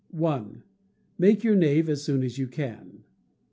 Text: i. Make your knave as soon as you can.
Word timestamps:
i. 0.23 0.45
Make 1.19 1.43
your 1.43 1.55
knave 1.55 1.87
as 1.87 2.03
soon 2.03 2.23
as 2.23 2.39
you 2.39 2.47
can. 2.47 3.03